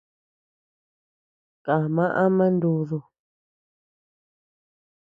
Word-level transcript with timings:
Kama 1.65 2.05
ama 2.23 2.45
nudu. 2.59 2.99